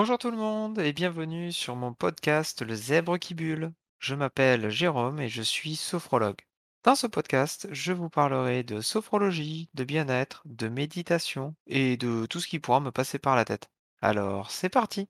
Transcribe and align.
Bonjour 0.00 0.16
tout 0.16 0.30
le 0.30 0.36
monde 0.38 0.78
et 0.78 0.94
bienvenue 0.94 1.52
sur 1.52 1.76
mon 1.76 1.92
podcast 1.92 2.62
Le 2.62 2.74
Zèbre 2.74 3.18
qui 3.18 3.34
bulle. 3.34 3.74
Je 3.98 4.14
m'appelle 4.14 4.70
Jérôme 4.70 5.20
et 5.20 5.28
je 5.28 5.42
suis 5.42 5.76
sophrologue. 5.76 6.40
Dans 6.84 6.94
ce 6.94 7.06
podcast, 7.06 7.68
je 7.70 7.92
vous 7.92 8.08
parlerai 8.08 8.62
de 8.62 8.80
sophrologie, 8.80 9.68
de 9.74 9.84
bien-être, 9.84 10.40
de 10.46 10.68
méditation 10.68 11.54
et 11.66 11.98
de 11.98 12.24
tout 12.24 12.40
ce 12.40 12.48
qui 12.48 12.58
pourra 12.58 12.80
me 12.80 12.90
passer 12.90 13.18
par 13.18 13.36
la 13.36 13.44
tête. 13.44 13.68
Alors, 14.00 14.50
c'est 14.50 14.70
parti 14.70 15.06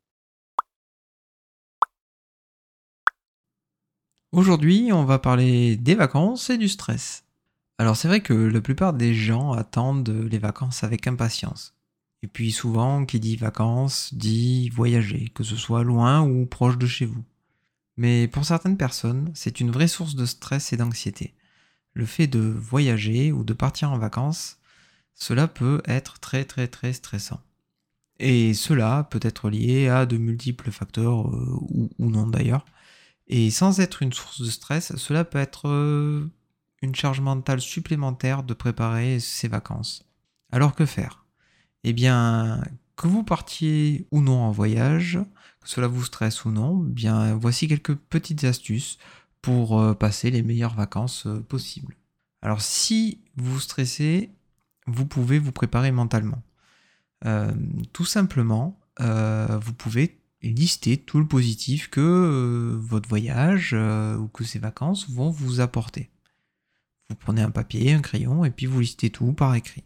Aujourd'hui, 4.33 4.91
on 4.93 5.05
va 5.05 5.21
parler 5.21 5.77
des 5.77 5.95
vacances 5.95 6.51
et 6.51 6.59
du 6.59 6.69
stress. 6.69 7.23
Alors 7.79 7.97
c'est 7.97 8.09
vrai 8.09 8.23
que 8.23 8.35
la 8.35 8.61
plupart 8.61 8.93
des 8.93 9.15
gens 9.15 9.53
attendent 9.53 10.27
les 10.29 10.39
vacances 10.39 10.83
avec 10.83 11.07
impatience. 11.07 11.77
Et 12.23 12.29
puis 12.29 12.53
souvent, 12.53 13.07
qui 13.07 13.19
dit 13.21 13.37
vacances 13.37 14.13
dit 14.15 14.69
voyager, 14.71 15.31
que 15.35 15.45
ce 15.45 15.57
soit 15.57 15.85
loin 15.85 16.23
ou 16.23 16.47
proche 16.47 16.79
de 16.79 16.87
chez 16.87 17.07
vous. 17.07 17.25
Mais 17.97 18.29
pour 18.29 18.45
certaines 18.45 18.77
personnes, 18.77 19.31
c'est 19.35 19.61
une 19.61 19.71
vraie 19.71 19.89
source 19.89 20.15
de 20.15 20.27
stress 20.27 20.73
et 20.73 20.77
d'anxiété. 20.77 21.35
Le 21.95 22.07
fait 22.07 22.27
de 22.27 22.41
voyager 22.41 23.33
ou 23.33 23.45
de 23.45 23.53
partir 23.53 23.91
en 23.91 23.99
vacances, 23.99 24.59
cela 25.15 25.49
peut 25.49 25.83
être 25.87 26.19
très 26.21 26.45
très 26.45 26.69
très 26.69 26.93
stressant. 26.93 27.41
Et 28.19 28.53
cela 28.55 29.09
peut 29.11 29.21
être 29.23 29.49
lié 29.49 29.89
à 29.89 30.07
de 30.07 30.19
multiples 30.19 30.71
facteurs, 30.71 31.29
euh, 31.29 31.57
ou, 31.99 32.11
non 32.11 32.27
d'ailleurs. 32.27 32.67
Et 33.29 33.51
sans 33.51 33.81
être 33.81 34.03
une 34.03 34.13
source 34.13 34.43
de 34.43 34.51
stress, 34.51 34.95
cela 34.97 35.25
peut 35.25 35.39
être 35.39 35.69
euh, 35.69 36.31
une 36.83 36.95
charge 36.95 37.21
mentale 37.21 37.61
supplémentaire 37.61 38.43
de 38.43 38.55
préparer 38.55 39.21
ses 39.21 39.49
vacances. 39.49 40.05
Alors 40.53 40.75
que 40.75 40.85
faire? 40.85 41.25
Eh 41.85 41.93
bien, 41.93 42.63
que 42.97 43.07
vous 43.07 43.25
partiez 43.25 44.07
ou 44.11 44.21
non 44.21 44.41
en 44.41 44.51
voyage, 44.51 45.19
que 45.61 45.69
cela 45.69 45.87
vous 45.87 46.05
stresse 46.05 46.45
ou 46.45 46.51
non, 46.51 46.85
eh 46.89 46.93
bien 46.93 47.35
voici 47.35 47.69
quelques 47.69 47.95
petites 47.95 48.45
astuces 48.45 48.99
pour 49.43 49.81
euh, 49.81 49.95
passer 49.95 50.31
les 50.31 50.43
meilleures 50.43 50.75
vacances 50.75 51.27
euh, 51.27 51.41
possibles. 51.41 51.97
Alors 52.43 52.61
si 52.61 53.21
vous 53.37 53.61
stressez, 53.61 54.31
vous 54.87 55.07
pouvez 55.07 55.39
vous 55.39 55.53
préparer 55.53 55.93
mentalement. 55.93 56.43
tout 57.93 58.07
simplement, 58.07 58.81
vous 58.99 59.75
pouvez 59.75 60.21
lister 60.43 60.97
tout 60.97 61.19
le 61.19 61.27
positif 61.27 61.91
que 61.91 62.01
euh, 62.01 62.79
votre 62.81 63.09
voyage 63.09 63.73
euh, 63.75 64.17
ou 64.17 64.29
que 64.29 64.45
ces 64.45 64.59
vacances 64.59 65.09
vont 65.11 65.31
vous 65.31 65.61
apporter. 65.61 66.11
Vous 67.09 67.17
prenez 67.17 67.43
un 67.43 67.51
papier, 67.51 67.93
un 67.93 68.01
crayon 68.01 68.45
et 68.45 68.51
puis 68.51 68.67
vous 68.67 68.81
listez 68.81 69.11
tout 69.11 69.33
par 69.33 69.55
écrit. 69.55 69.85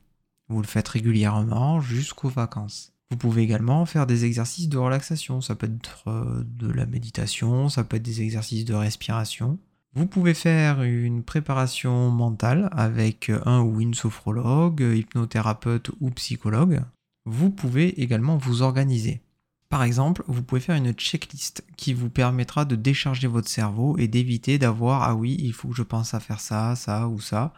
Vous 0.48 0.60
le 0.60 0.66
faites 0.66 0.88
régulièrement 0.88 1.80
jusqu'aux 1.80 2.28
vacances. 2.28 2.92
Vous 3.10 3.16
pouvez 3.16 3.42
également 3.42 3.86
faire 3.86 4.06
des 4.06 4.24
exercices 4.24 4.68
de 4.68 4.78
relaxation. 4.78 5.40
Ça 5.40 5.54
peut 5.54 5.70
être 5.72 6.08
euh, 6.08 6.42
de 6.44 6.70
la 6.70 6.86
méditation, 6.86 7.68
ça 7.68 7.84
peut 7.84 7.96
être 7.96 8.02
des 8.02 8.22
exercices 8.22 8.64
de 8.64 8.74
respiration. 8.74 9.58
Vous 9.94 10.06
pouvez 10.06 10.34
faire 10.34 10.82
une 10.82 11.22
préparation 11.22 12.10
mentale 12.10 12.68
avec 12.72 13.30
un 13.44 13.60
ou 13.60 13.80
une 13.80 13.94
sophrologue, 13.94 14.80
hypnothérapeute 14.80 15.90
ou 16.00 16.10
psychologue. 16.10 16.82
Vous 17.26 17.50
pouvez 17.50 18.00
également 18.02 18.36
vous 18.36 18.62
organiser. 18.62 19.20
Par 19.68 19.84
exemple, 19.84 20.24
vous 20.26 20.42
pouvez 20.42 20.60
faire 20.60 20.76
une 20.76 20.92
checklist 20.92 21.64
qui 21.76 21.94
vous 21.94 22.10
permettra 22.10 22.64
de 22.64 22.74
décharger 22.74 23.28
votre 23.28 23.48
cerveau 23.48 23.96
et 23.96 24.08
d'éviter 24.08 24.58
d'avoir 24.58 25.04
ah 25.04 25.14
oui, 25.14 25.36
il 25.38 25.52
faut 25.52 25.68
que 25.68 25.76
je 25.76 25.82
pense 25.82 26.12
à 26.12 26.20
faire 26.20 26.40
ça, 26.40 26.74
ça 26.74 27.08
ou 27.08 27.20
ça 27.20 27.52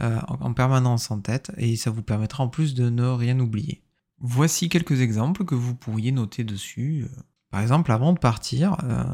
euh, 0.00 0.20
en 0.28 0.52
permanence 0.52 1.10
en 1.10 1.20
tête 1.20 1.50
et 1.56 1.76
ça 1.76 1.90
vous 1.90 2.02
permettra 2.02 2.44
en 2.44 2.48
plus 2.48 2.74
de 2.74 2.88
ne 2.88 3.06
rien 3.06 3.38
oublier. 3.40 3.82
Voici 4.20 4.68
quelques 4.68 5.00
exemples 5.00 5.44
que 5.44 5.54
vous 5.54 5.74
pourriez 5.74 6.12
noter 6.12 6.44
dessus. 6.44 7.06
Par 7.50 7.60
exemple, 7.60 7.90
avant 7.90 8.12
de 8.12 8.18
partir, 8.18 8.76
euh, 8.84 9.04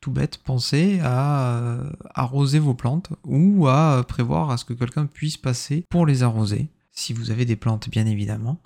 tout, 0.00 0.10
bête, 0.10 0.38
pensez 0.38 1.00
à 1.02 1.52
euh, 1.52 1.90
arroser 2.14 2.58
vos 2.58 2.74
plantes 2.74 3.10
ou 3.24 3.68
à 3.68 4.04
prévoir 4.06 4.50
à 4.50 4.56
ce 4.56 4.64
que 4.64 4.74
quelqu'un 4.74 5.06
puisse 5.06 5.36
passer 5.36 5.84
pour 5.88 6.04
les 6.04 6.22
arroser, 6.22 6.70
si 6.92 7.12
vous 7.12 7.30
avez 7.30 7.44
des 7.44 7.56
plantes 7.56 7.88
bien 7.88 8.06
évidemment. 8.06 8.60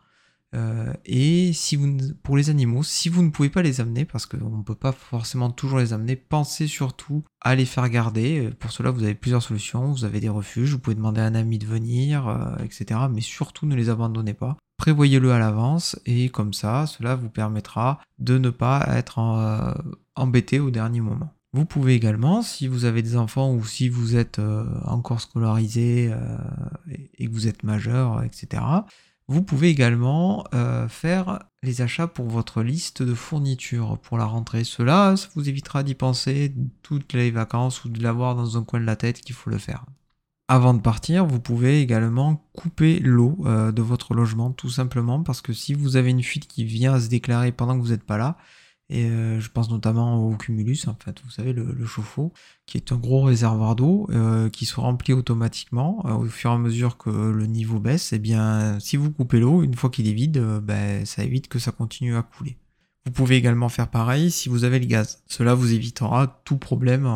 Euh, 0.54 0.92
et 1.04 1.52
si 1.52 1.76
vous, 1.76 1.98
pour 2.22 2.36
les 2.36 2.50
animaux, 2.50 2.82
si 2.82 3.08
vous 3.08 3.22
ne 3.22 3.30
pouvez 3.30 3.50
pas 3.50 3.62
les 3.62 3.80
amener, 3.80 4.04
parce 4.04 4.26
qu'on 4.26 4.58
ne 4.58 4.62
peut 4.62 4.74
pas 4.74 4.92
forcément 4.92 5.50
toujours 5.50 5.78
les 5.78 5.92
amener, 5.92 6.16
pensez 6.16 6.66
surtout 6.66 7.22
à 7.40 7.54
les 7.54 7.66
faire 7.66 7.88
garder. 7.88 8.46
Euh, 8.46 8.54
pour 8.58 8.72
cela, 8.72 8.90
vous 8.90 9.02
avez 9.02 9.14
plusieurs 9.14 9.42
solutions. 9.42 9.92
Vous 9.92 10.04
avez 10.04 10.20
des 10.20 10.28
refuges, 10.28 10.72
vous 10.72 10.78
pouvez 10.78 10.96
demander 10.96 11.20
à 11.20 11.26
un 11.26 11.34
ami 11.34 11.58
de 11.58 11.66
venir, 11.66 12.28
euh, 12.28 12.56
etc. 12.64 13.00
Mais 13.10 13.20
surtout, 13.20 13.66
ne 13.66 13.76
les 13.76 13.90
abandonnez 13.90 14.34
pas. 14.34 14.56
Prévoyez-le 14.78 15.32
à 15.32 15.38
l'avance 15.38 15.98
et 16.06 16.28
comme 16.28 16.52
ça, 16.52 16.86
cela 16.86 17.16
vous 17.16 17.28
permettra 17.28 18.00
de 18.20 18.38
ne 18.38 18.48
pas 18.48 18.86
être 18.92 19.18
embêté 20.14 20.60
au 20.60 20.70
dernier 20.70 21.00
moment. 21.00 21.34
Vous 21.52 21.64
pouvez 21.64 21.94
également, 21.94 22.42
si 22.42 22.68
vous 22.68 22.84
avez 22.84 23.02
des 23.02 23.16
enfants 23.16 23.52
ou 23.52 23.64
si 23.64 23.88
vous 23.88 24.14
êtes 24.14 24.40
encore 24.84 25.20
scolarisé 25.20 26.14
et 27.18 27.26
que 27.26 27.32
vous 27.32 27.48
êtes 27.48 27.64
majeur, 27.64 28.22
etc., 28.22 28.62
vous 29.28 29.42
pouvez 29.42 29.68
également 29.68 30.44
euh, 30.54 30.88
faire 30.88 31.40
les 31.62 31.82
achats 31.82 32.06
pour 32.06 32.28
votre 32.28 32.62
liste 32.62 33.02
de 33.02 33.14
fournitures 33.14 33.98
pour 33.98 34.16
la 34.16 34.24
rentrée. 34.24 34.64
Cela, 34.64 35.14
vous 35.34 35.48
évitera 35.48 35.82
d'y 35.82 35.94
penser 35.94 36.54
toutes 36.82 37.12
les 37.12 37.30
vacances 37.30 37.84
ou 37.84 37.90
de 37.90 38.02
l'avoir 38.02 38.34
dans 38.34 38.56
un 38.56 38.64
coin 38.64 38.80
de 38.80 38.86
la 38.86 38.96
tête 38.96 39.20
qu'il 39.20 39.34
faut 39.34 39.50
le 39.50 39.58
faire. 39.58 39.84
Avant 40.50 40.72
de 40.72 40.80
partir, 40.80 41.26
vous 41.26 41.40
pouvez 41.40 41.82
également 41.82 42.42
couper 42.54 43.00
l'eau 43.00 43.36
euh, 43.44 43.70
de 43.70 43.82
votre 43.82 44.14
logement 44.14 44.50
tout 44.50 44.70
simplement 44.70 45.22
parce 45.22 45.42
que 45.42 45.52
si 45.52 45.74
vous 45.74 45.96
avez 45.96 46.10
une 46.10 46.22
fuite 46.22 46.46
qui 46.46 46.64
vient 46.64 46.94
à 46.94 47.00
se 47.00 47.08
déclarer 47.08 47.52
pendant 47.52 47.76
que 47.76 47.82
vous 47.82 47.90
n'êtes 47.90 48.04
pas 48.04 48.16
là, 48.16 48.38
et 48.90 49.04
euh, 49.04 49.38
je 49.38 49.50
pense 49.50 49.70
notamment 49.70 50.26
au 50.26 50.34
cumulus, 50.34 50.88
en 50.88 50.94
fait, 50.94 51.20
vous 51.22 51.30
savez, 51.30 51.52
le, 51.52 51.84
chauffe-eau, 51.84 52.32
qui 52.64 52.78
est 52.78 52.90
un 52.90 52.96
gros 52.96 53.22
réservoir 53.22 53.76
d'eau 53.76 54.06
euh, 54.10 54.48
qui 54.48 54.64
se 54.64 54.80
remplit 54.80 55.12
automatiquement 55.12 56.02
euh, 56.06 56.14
au 56.14 56.24
fur 56.24 56.50
et 56.50 56.54
à 56.54 56.58
mesure 56.58 56.96
que 56.96 57.10
le 57.10 57.46
niveau 57.46 57.80
baisse. 57.80 58.12
Et 58.12 58.16
eh 58.16 58.18
bien, 58.18 58.80
si 58.80 58.96
vous 58.96 59.10
coupez 59.10 59.40
l'eau, 59.40 59.62
une 59.62 59.74
fois 59.74 59.90
qu'il 59.90 60.08
est 60.08 60.12
vide, 60.12 60.42
ben, 60.62 61.04
ça 61.04 61.22
évite 61.22 61.48
que 61.48 61.58
ça 61.58 61.70
continue 61.70 62.16
à 62.16 62.22
couler. 62.22 62.56
Vous 63.04 63.12
pouvez 63.12 63.36
également 63.36 63.68
faire 63.68 63.88
pareil 63.88 64.30
si 64.30 64.48
vous 64.48 64.64
avez 64.64 64.78
le 64.78 64.86
gaz. 64.86 65.22
Cela 65.26 65.54
vous 65.54 65.72
évitera 65.72 66.40
tout 66.44 66.56
problème 66.56 67.08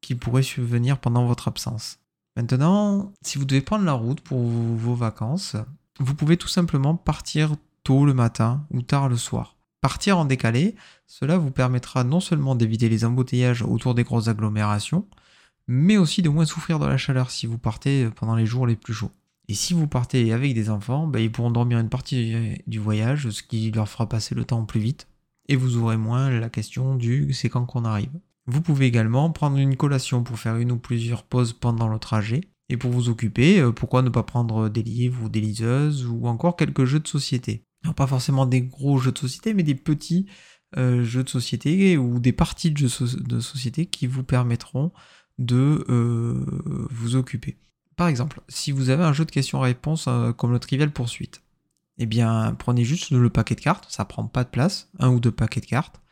qui 0.00 0.14
pourrait 0.14 0.42
survenir 0.42 0.98
pendant 0.98 1.26
votre 1.26 1.48
absence. 1.48 1.98
Maintenant, 2.36 3.12
si 3.22 3.38
vous 3.38 3.44
devez 3.44 3.62
prendre 3.62 3.84
la 3.84 3.94
route 3.94 4.20
pour 4.20 4.40
vos 4.40 4.94
vacances, 4.94 5.56
vous 6.00 6.14
pouvez 6.14 6.36
tout 6.36 6.48
simplement 6.48 6.94
partir 6.96 7.56
tôt 7.82 8.04
le 8.04 8.14
matin 8.14 8.66
ou 8.70 8.82
tard 8.82 9.08
le 9.08 9.16
soir. 9.16 9.57
Partir 9.80 10.18
en 10.18 10.24
décalé, 10.24 10.74
cela 11.06 11.38
vous 11.38 11.52
permettra 11.52 12.02
non 12.02 12.20
seulement 12.20 12.56
d'éviter 12.56 12.88
les 12.88 13.04
embouteillages 13.04 13.62
autour 13.62 13.94
des 13.94 14.02
grosses 14.02 14.28
agglomérations, 14.28 15.06
mais 15.68 15.96
aussi 15.96 16.22
de 16.22 16.28
moins 16.28 16.46
souffrir 16.46 16.78
de 16.78 16.86
la 16.86 16.96
chaleur 16.96 17.30
si 17.30 17.46
vous 17.46 17.58
partez 17.58 18.08
pendant 18.16 18.34
les 18.34 18.46
jours 18.46 18.66
les 18.66 18.74
plus 18.74 18.94
chauds. 18.94 19.12
Et 19.48 19.54
si 19.54 19.74
vous 19.74 19.86
partez 19.86 20.32
avec 20.32 20.52
des 20.54 20.68
enfants, 20.68 21.06
bah, 21.06 21.20
ils 21.20 21.30
pourront 21.30 21.50
dormir 21.50 21.78
une 21.78 21.88
partie 21.88 22.60
du 22.66 22.78
voyage, 22.78 23.30
ce 23.30 23.42
qui 23.42 23.70
leur 23.70 23.88
fera 23.88 24.08
passer 24.08 24.34
le 24.34 24.44
temps 24.44 24.64
plus 24.64 24.80
vite, 24.80 25.06
et 25.48 25.56
vous 25.56 25.76
aurez 25.76 25.96
moins 25.96 26.28
la 26.28 26.50
question 26.50 26.96
du 26.96 27.32
c'est 27.32 27.48
quand 27.48 27.64
qu'on 27.64 27.84
arrive. 27.84 28.10
Vous 28.46 28.60
pouvez 28.60 28.86
également 28.86 29.30
prendre 29.30 29.58
une 29.58 29.76
collation 29.76 30.22
pour 30.22 30.38
faire 30.38 30.56
une 30.56 30.72
ou 30.72 30.78
plusieurs 30.78 31.22
pauses 31.22 31.52
pendant 31.52 31.88
le 31.88 31.98
trajet, 31.98 32.42
et 32.68 32.76
pour 32.76 32.90
vous 32.90 33.08
occuper, 33.08 33.60
euh, 33.60 33.72
pourquoi 33.72 34.02
ne 34.02 34.10
pas 34.10 34.22
prendre 34.22 34.68
des 34.68 34.82
livres 34.82 35.24
ou 35.24 35.28
des 35.28 35.40
liseuses, 35.40 36.06
ou 36.06 36.26
encore 36.26 36.56
quelques 36.56 36.84
jeux 36.84 37.00
de 37.00 37.08
société 37.08 37.64
pas 37.96 38.06
forcément 38.06 38.46
des 38.46 38.62
gros 38.62 38.98
jeux 38.98 39.12
de 39.12 39.18
société, 39.18 39.54
mais 39.54 39.62
des 39.62 39.74
petits 39.74 40.26
euh, 40.76 41.02
jeux 41.02 41.24
de 41.24 41.28
société 41.30 41.96
ou 41.96 42.20
des 42.20 42.32
parties 42.32 42.70
de 42.70 42.76
jeux 42.76 43.06
de 43.20 43.40
société 43.40 43.86
qui 43.86 44.06
vous 44.06 44.22
permettront 44.22 44.92
de 45.38 45.84
euh, 45.88 46.44
vous 46.90 47.16
occuper. 47.16 47.56
Par 47.96 48.08
exemple, 48.08 48.42
si 48.48 48.70
vous 48.70 48.90
avez 48.90 49.02
un 49.02 49.14
jeu 49.14 49.24
de 49.24 49.30
questions-réponses 49.30 50.06
euh, 50.08 50.32
comme 50.32 50.52
le 50.52 50.58
Trivial 50.58 50.90
Poursuite, 50.90 51.42
eh 51.96 52.06
bien, 52.06 52.54
prenez 52.58 52.84
juste 52.84 53.10
le 53.10 53.30
paquet 53.30 53.54
de 53.54 53.60
cartes, 53.60 53.86
ça 53.88 54.04
prend 54.04 54.26
pas 54.26 54.44
de 54.44 54.50
place, 54.50 54.90
un 54.98 55.08
ou 55.08 55.20
deux 55.20 55.32
paquets 55.32 55.60
de 55.60 55.66
cartes, 55.66 56.02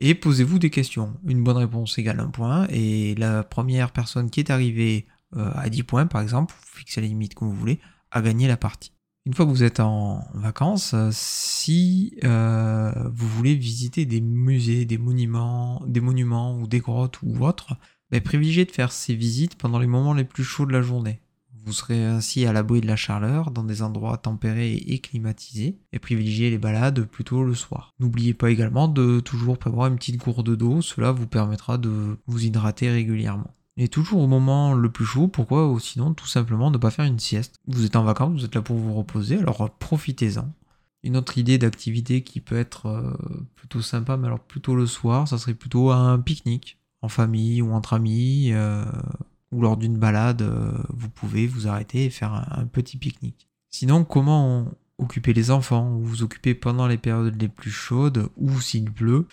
et 0.00 0.14
posez-vous 0.14 0.58
des 0.58 0.70
questions. 0.70 1.18
Une 1.26 1.42
bonne 1.42 1.56
réponse 1.56 1.96
égale 1.96 2.20
un 2.20 2.28
point, 2.28 2.66
et 2.68 3.14
la 3.14 3.42
première 3.42 3.90
personne 3.90 4.28
qui 4.28 4.40
est 4.40 4.50
arrivée 4.50 5.06
à 5.36 5.68
10 5.68 5.82
points, 5.82 6.06
par 6.06 6.20
exemple, 6.20 6.54
vous 6.54 6.78
fixez 6.78 7.00
la 7.00 7.08
limite 7.08 7.34
comme 7.34 7.48
vous 7.48 7.56
voulez, 7.56 7.80
a 8.12 8.22
gagné 8.22 8.46
la 8.46 8.56
partie. 8.56 8.93
Une 9.26 9.32
fois 9.32 9.46
que 9.46 9.50
vous 9.50 9.64
êtes 9.64 9.80
en 9.80 10.22
vacances, 10.34 10.92
euh, 10.92 11.08
si 11.10 12.14
euh, 12.24 12.92
vous 13.14 13.26
voulez 13.26 13.54
visiter 13.54 14.04
des 14.04 14.20
musées, 14.20 14.84
des 14.84 14.98
monuments, 14.98 15.82
des 15.86 16.00
monuments 16.00 16.58
ou 16.58 16.66
des 16.66 16.80
grottes 16.80 17.20
ou 17.22 17.42
autres, 17.42 17.74
ben, 18.10 18.20
privilégiez 18.20 18.66
de 18.66 18.70
faire 18.70 18.92
ces 18.92 19.14
visites 19.14 19.56
pendant 19.56 19.78
les 19.78 19.86
moments 19.86 20.12
les 20.12 20.24
plus 20.24 20.44
chauds 20.44 20.66
de 20.66 20.72
la 20.72 20.82
journée. 20.82 21.20
Vous 21.64 21.72
serez 21.72 22.04
ainsi 22.04 22.44
à 22.44 22.52
l'abri 22.52 22.82
de 22.82 22.86
la 22.86 22.96
chaleur, 22.96 23.50
dans 23.50 23.64
des 23.64 23.80
endroits 23.80 24.18
tempérés 24.18 24.74
et 24.74 24.98
climatisés, 24.98 25.78
et 25.94 25.98
privilégiez 25.98 26.50
les 26.50 26.58
balades 26.58 27.06
plutôt 27.06 27.44
le 27.44 27.54
soir. 27.54 27.94
N'oubliez 28.00 28.34
pas 28.34 28.50
également 28.50 28.88
de 28.88 29.20
toujours 29.20 29.56
prévoir 29.56 29.86
une 29.86 29.96
petite 29.96 30.22
gourde 30.22 30.54
d'eau, 30.54 30.82
cela 30.82 31.12
vous 31.12 31.26
permettra 31.26 31.78
de 31.78 32.18
vous 32.26 32.44
hydrater 32.44 32.90
régulièrement. 32.90 33.54
Et 33.76 33.88
toujours 33.88 34.20
au 34.20 34.26
moment 34.28 34.74
le 34.74 34.90
plus 34.90 35.04
chaud, 35.04 35.26
pourquoi 35.26 35.68
ou 35.68 35.80
sinon 35.80 36.14
tout 36.14 36.26
simplement 36.26 36.70
ne 36.70 36.78
pas 36.78 36.90
faire 36.90 37.04
une 37.04 37.18
sieste? 37.18 37.60
Vous 37.66 37.84
êtes 37.84 37.96
en 37.96 38.04
vacances, 38.04 38.38
vous 38.38 38.44
êtes 38.44 38.54
là 38.54 38.62
pour 38.62 38.76
vous 38.76 38.94
reposer, 38.94 39.38
alors 39.38 39.70
profitez-en. 39.70 40.48
Une 41.02 41.16
autre 41.16 41.36
idée 41.38 41.58
d'activité 41.58 42.22
qui 42.22 42.40
peut 42.40 42.56
être 42.56 42.86
euh, 42.86 43.12
plutôt 43.56 43.82
sympa, 43.82 44.16
mais 44.16 44.28
alors 44.28 44.40
plutôt 44.40 44.74
le 44.74 44.86
soir, 44.86 45.28
ça 45.28 45.38
serait 45.38 45.54
plutôt 45.54 45.90
un 45.90 46.18
pique-nique 46.18 46.78
en 47.02 47.08
famille 47.08 47.60
ou 47.60 47.72
entre 47.72 47.92
amis, 47.92 48.52
euh, 48.52 48.84
ou 49.52 49.60
lors 49.60 49.76
d'une 49.76 49.98
balade, 49.98 50.42
euh, 50.42 50.72
vous 50.88 51.10
pouvez 51.10 51.46
vous 51.46 51.68
arrêter 51.68 52.06
et 52.06 52.10
faire 52.10 52.32
un, 52.32 52.66
petit 52.66 52.96
pique-nique. 52.96 53.48
Sinon, 53.70 54.04
comment 54.04 54.66
occuper 54.98 55.32
les 55.32 55.50
enfants 55.50 55.92
ou 55.96 56.00
vous 56.02 56.22
occuper 56.22 56.54
pendant 56.54 56.86
les 56.86 56.96
périodes 56.96 57.40
les 57.40 57.48
plus 57.48 57.70
chaudes 57.70 58.28
ou 58.36 58.60
s'il 58.60 58.90
pleut? 58.90 59.26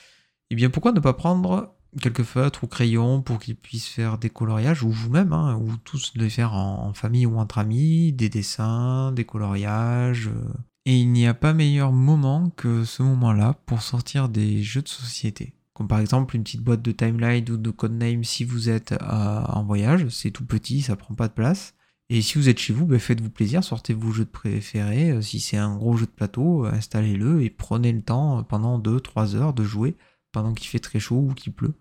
Eh 0.49 0.55
bien, 0.55 0.69
pourquoi 0.69 0.91
ne 0.91 0.99
pas 0.99 1.13
prendre 1.13 1.73
quelques 1.99 2.23
feutres 2.23 2.63
ou 2.63 2.67
crayons 2.67 3.21
pour 3.21 3.39
qu'ils 3.39 3.55
puissent 3.55 3.88
faire 3.88 4.17
des 4.17 4.29
coloriages, 4.29 4.83
ou 4.83 4.89
vous-même, 4.89 5.33
hein, 5.33 5.57
ou 5.61 5.75
tous 5.83 6.13
les 6.15 6.29
faire 6.29 6.53
en, 6.53 6.93
famille 6.93 7.25
ou 7.25 7.38
entre 7.38 7.57
amis, 7.57 8.13
des 8.13 8.29
dessins, 8.29 9.11
des 9.11 9.25
coloriages. 9.25 10.27
Euh. 10.27 10.53
Et 10.85 10.97
il 10.97 11.11
n'y 11.11 11.27
a 11.27 11.33
pas 11.33 11.53
meilleur 11.53 11.91
moment 11.91 12.49
que 12.55 12.85
ce 12.85 13.03
moment-là 13.03 13.55
pour 13.65 13.81
sortir 13.81 14.29
des 14.29 14.63
jeux 14.63 14.81
de 14.81 14.88
société. 14.88 15.53
Comme 15.73 15.88
par 15.88 15.99
exemple 15.99 16.35
une 16.35 16.43
petite 16.43 16.63
boîte 16.63 16.81
de 16.81 16.91
timeline 16.91 17.49
ou 17.49 17.57
de 17.57 17.69
codename 17.69 18.23
si 18.23 18.44
vous 18.44 18.69
êtes 18.69 18.91
euh, 18.91 19.44
en 19.45 19.63
voyage, 19.63 20.07
c'est 20.09 20.31
tout 20.31 20.45
petit, 20.45 20.81
ça 20.81 20.95
prend 20.95 21.13
pas 21.13 21.27
de 21.27 21.33
place. 21.33 21.75
Et 22.09 22.21
si 22.21 22.37
vous 22.37 22.49
êtes 22.49 22.59
chez 22.59 22.73
vous, 22.73 22.85
ben 22.85 22.99
faites-vous 22.99 23.29
plaisir, 23.29 23.63
sortez 23.63 23.94
vos 23.94 24.11
jeux 24.11 24.25
préférés. 24.25 25.11
Euh, 25.11 25.21
si 25.21 25.39
c'est 25.39 25.57
un 25.57 25.75
gros 25.75 25.95
jeu 25.95 26.05
de 26.05 26.11
plateau, 26.11 26.65
installez-le 26.65 27.44
et 27.44 27.49
prenez 27.49 27.91
le 27.91 28.01
temps 28.01 28.44
pendant 28.44 28.79
2-3 28.79 29.35
heures 29.35 29.53
de 29.53 29.63
jouer 29.63 29.95
pendant 30.31 30.54
qu'il 30.54 30.68
fait 30.68 30.80
très 30.80 31.00
chaud 31.00 31.28
ou 31.30 31.33
qu'il 31.33 31.54
pleut. 31.54 31.75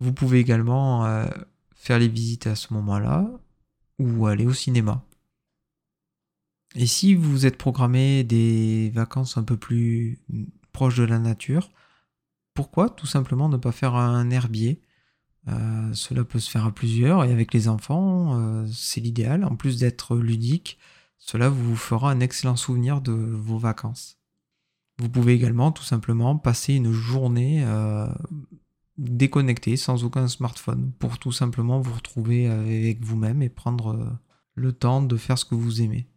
Vous 0.00 0.12
pouvez 0.12 0.38
également 0.38 1.06
euh, 1.06 1.26
faire 1.74 1.98
les 1.98 2.08
visites 2.08 2.46
à 2.46 2.54
ce 2.54 2.72
moment-là 2.74 3.28
ou 3.98 4.26
aller 4.26 4.46
au 4.46 4.52
cinéma. 4.52 5.04
Et 6.74 6.86
si 6.86 7.14
vous 7.14 7.46
êtes 7.46 7.56
programmé 7.58 8.24
des 8.24 8.90
vacances 8.90 9.36
un 9.38 9.42
peu 9.42 9.56
plus 9.56 10.20
proches 10.72 10.96
de 10.96 11.04
la 11.04 11.18
nature, 11.18 11.70
pourquoi 12.54 12.90
tout 12.90 13.06
simplement 13.06 13.48
ne 13.48 13.56
pas 13.56 13.72
faire 13.72 13.94
un 13.94 14.30
herbier? 14.30 14.82
Euh, 15.48 15.92
Cela 15.94 16.24
peut 16.24 16.38
se 16.38 16.50
faire 16.50 16.66
à 16.66 16.72
plusieurs 16.72 17.24
et 17.24 17.32
avec 17.32 17.54
les 17.54 17.68
enfants, 17.68 18.38
euh, 18.38 18.66
c'est 18.72 19.00
l'idéal. 19.00 19.44
En 19.44 19.56
plus 19.56 19.78
d'être 19.78 20.16
ludique, 20.16 20.78
cela 21.18 21.48
vous 21.48 21.76
fera 21.76 22.10
un 22.10 22.20
excellent 22.20 22.56
souvenir 22.56 23.00
de 23.00 23.12
vos 23.12 23.58
vacances. 23.58 24.17
Vous 24.98 25.08
pouvez 25.08 25.34
également 25.34 25.70
tout 25.70 25.84
simplement 25.84 26.36
passer 26.36 26.74
une 26.74 26.92
journée 26.92 27.62
euh, 27.64 28.08
déconnectée 28.96 29.76
sans 29.76 30.04
aucun 30.04 30.26
smartphone 30.26 30.92
pour 30.98 31.18
tout 31.18 31.32
simplement 31.32 31.80
vous 31.80 31.94
retrouver 31.94 32.48
avec 32.48 33.04
vous-même 33.04 33.42
et 33.42 33.48
prendre 33.48 33.94
euh, 33.94 34.04
le 34.54 34.72
temps 34.72 35.02
de 35.02 35.16
faire 35.16 35.38
ce 35.38 35.44
que 35.44 35.54
vous 35.54 35.82
aimez. 35.82 36.08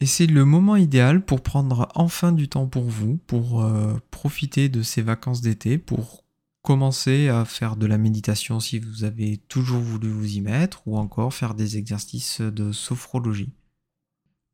Et 0.00 0.06
c'est 0.06 0.26
le 0.26 0.44
moment 0.44 0.76
idéal 0.76 1.24
pour 1.24 1.42
prendre 1.42 1.88
enfin 1.94 2.32
du 2.32 2.48
temps 2.48 2.66
pour 2.66 2.84
vous, 2.84 3.18
pour 3.26 3.62
euh, 3.62 3.98
profiter 4.10 4.68
de 4.68 4.82
ces 4.82 5.02
vacances 5.02 5.42
d'été, 5.42 5.78
pour 5.78 6.24
commencer 6.62 7.28
à 7.28 7.44
faire 7.44 7.76
de 7.76 7.86
la 7.86 7.98
méditation 7.98 8.60
si 8.60 8.78
vous 8.78 9.04
avez 9.04 9.36
toujours 9.36 9.80
voulu 9.80 10.08
vous 10.08 10.36
y 10.36 10.40
mettre, 10.40 10.82
ou 10.86 10.96
encore 10.96 11.34
faire 11.34 11.54
des 11.54 11.76
exercices 11.76 12.40
de 12.40 12.72
sophrologie. 12.72 13.52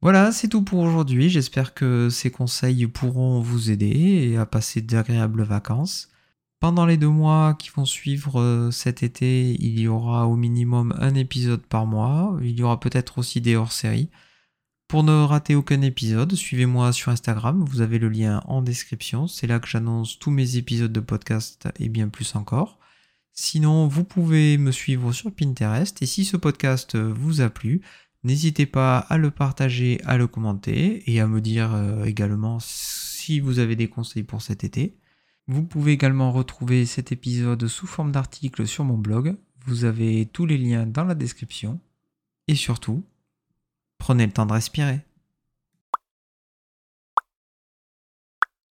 Voilà, 0.07 0.31
c'est 0.31 0.47
tout 0.47 0.63
pour 0.63 0.79
aujourd'hui. 0.79 1.31
J'espère 1.31 1.75
que 1.75 2.11
ces 2.11 2.31
conseils 2.31 2.87
pourront 2.87 3.41
vous 3.41 3.73
aider 3.73 4.37
à 4.37 4.47
passer 4.47 4.81
d'agréables 4.81 5.43
vacances. 5.43 6.11
Pendant 6.61 6.87
les 6.87 6.97
deux 6.97 7.09
mois 7.09 7.55
qui 7.55 7.71
vont 7.71 7.85
suivre 7.85 8.41
euh, 8.41 8.71
cet 8.71 9.03
été, 9.03 9.57
il 9.59 9.81
y 9.81 9.89
aura 9.89 10.29
au 10.29 10.37
minimum 10.37 10.95
un 11.01 11.17
épisode 11.17 11.67
par 11.67 11.87
mois. 11.87 12.39
Il 12.41 12.57
y 12.57 12.63
aura 12.63 12.79
peut-être 12.79 13.19
aussi 13.19 13.41
des 13.41 13.57
hors-séries. 13.57 14.09
Pour 14.87 15.03
ne 15.03 15.25
rater 15.25 15.57
aucun 15.57 15.83
épisode, 15.83 16.37
suivez-moi 16.37 16.93
sur 16.93 17.11
Instagram, 17.11 17.65
vous 17.69 17.81
avez 17.81 17.99
le 17.99 18.09
lien 18.09 18.45
en 18.47 18.63
description. 18.63 19.27
C'est 19.27 19.49
là 19.49 19.59
que 19.59 19.67
j'annonce 19.67 20.21
tous 20.21 20.31
mes 20.31 20.57
épisodes 20.57 20.93
de 20.93 21.01
podcast 21.01 21.69
et 21.81 21.89
bien 21.89 22.11
plus 22.11 22.37
encore. 22.37 22.79
Sinon, 23.33 23.89
vous 23.89 24.05
pouvez 24.05 24.57
me 24.57 24.71
suivre 24.71 25.13
sur 25.13 25.35
Pinterest 25.35 26.01
et 26.01 26.07
si 26.07 26.25
ce 26.25 26.37
podcast 26.37 26.97
vous 26.97 27.41
a 27.41 27.51
plu, 27.51 27.83
N'hésitez 28.27 28.67
pas 28.67 28.99
à 28.99 29.19
le 29.19 29.31
partager, 29.31 30.01
à 30.05 30.17
le 30.17 30.27
commenter 30.27 31.09
et 31.09 31.21
à 31.21 31.29
me 31.29 31.41
dire 31.41 31.73
euh, 31.73 32.03
également 32.03 32.59
si 32.59 33.39
vous 33.39 33.61
avez 33.61 33.77
des 33.77 33.87
conseils 33.87 34.25
pour 34.25 34.43
cet 34.43 34.65
été. 34.65 34.99
Vous 35.47 35.63
pouvez 35.63 35.93
également 35.93 36.33
retrouver 36.33 36.87
cet 36.87 37.13
épisode 37.13 37.69
sous 37.69 37.87
forme 37.87 38.11
d'article 38.11 38.67
sur 38.67 38.83
mon 38.83 38.99
blog. 38.99 39.37
Vous 39.65 39.85
avez 39.85 40.27
tous 40.27 40.45
les 40.45 40.59
liens 40.59 40.87
dans 40.87 41.05
la 41.05 41.15
description. 41.15 41.79
Et 42.49 42.57
surtout, 42.57 43.05
prenez 43.97 44.27
le 44.27 44.33
temps 44.33 44.47
de 44.47 44.55
respirer. 44.55 45.06